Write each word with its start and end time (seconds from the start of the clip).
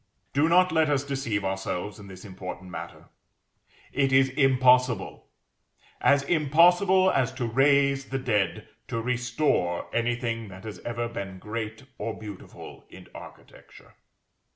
Do 0.33 0.49
not 0.49 0.71
let 0.71 0.89
us 0.89 1.03
deceive 1.03 1.45
ourselves 1.45 1.99
in 1.99 2.07
this 2.07 2.25
important 2.25 2.71
matter; 2.71 3.09
it 3.93 4.11
is 4.11 4.29
impossible, 4.31 5.27
as 6.01 6.23
impossible 6.23 7.11
as 7.11 7.31
to 7.33 7.45
raise 7.45 8.05
the 8.05 8.17
dead, 8.17 8.67
to 8.87 8.99
restore 8.99 9.85
anything 9.95 10.47
that 10.47 10.63
has 10.63 10.79
ever 10.79 11.07
been 11.07 11.37
great 11.37 11.83
or 11.99 12.17
beautiful 12.17 12.83
in 12.89 13.09
architecture. 13.13 13.93